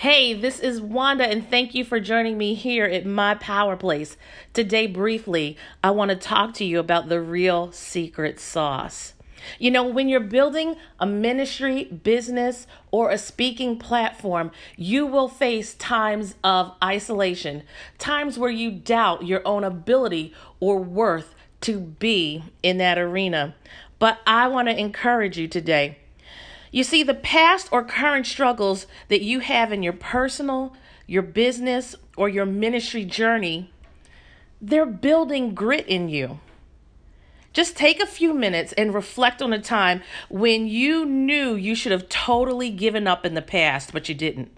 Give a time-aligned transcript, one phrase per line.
[0.00, 4.18] Hey, this is Wanda, and thank you for joining me here at my Power Place.
[4.52, 9.14] Today, briefly, I want to talk to you about the real secret sauce.
[9.58, 15.72] You know, when you're building a ministry, business, or a speaking platform, you will face
[15.72, 17.62] times of isolation,
[17.96, 23.54] times where you doubt your own ability or worth to be in that arena.
[23.98, 25.96] But I want to encourage you today
[26.76, 30.76] you see, the past or current struggles that you have in your personal,
[31.06, 33.72] your business, or your ministry journey,
[34.60, 36.38] they're building grit in you.
[37.54, 41.92] Just take a few minutes and reflect on a time when you knew you should
[41.92, 44.54] have totally given up in the past, but you didn't.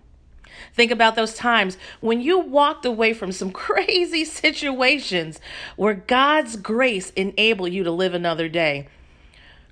[0.74, 5.38] Think about those times when you walked away from some crazy situations
[5.76, 8.88] where God's grace enabled you to live another day.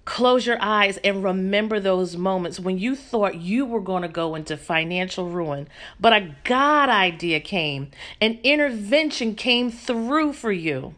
[0.06, 4.36] Close your eyes and remember those moments when you thought you were going to go
[4.36, 5.68] into financial ruin,
[6.00, 7.90] but a God idea came,
[8.20, 10.94] an intervention came through for you.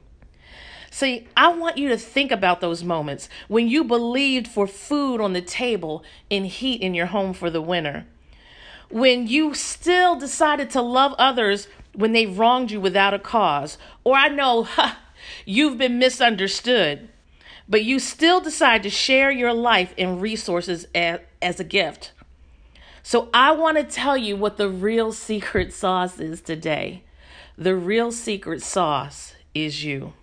[0.91, 5.33] See, I want you to think about those moments when you believed for food on
[5.33, 8.05] the table and heat in your home for the winter.
[8.91, 13.78] When you still decided to love others when they wronged you without a cause.
[14.05, 14.69] Or I know,
[15.47, 17.09] you've been misunderstood
[17.69, 22.12] but you still decide to share your life and resources as, as a gift.
[23.02, 27.02] So I want to tell you what the real secret sauce is today.
[27.56, 30.14] The real secret sauce is you.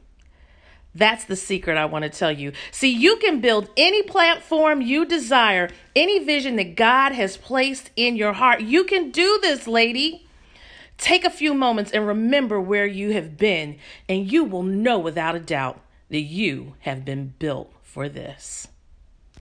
[0.94, 2.54] That's the secret I want to tell you.
[2.72, 8.16] See, you can build any platform you desire, any vision that God has placed in
[8.16, 8.62] your heart.
[8.62, 10.26] You can do this, lady.
[10.98, 15.36] Take a few moments and remember where you have been, and you will know without
[15.36, 18.68] a doubt that you have been built for this.